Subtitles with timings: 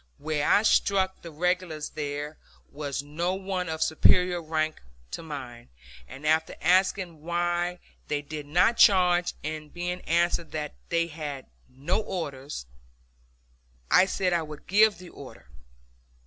[0.17, 2.39] Where I struck the regulars there
[2.71, 4.81] was no one of superior rank
[5.11, 5.69] to mine,
[6.07, 7.77] and after asking why
[8.07, 12.65] they did not charge, and being answered that they had no orders,
[13.91, 15.45] I said I would give the order.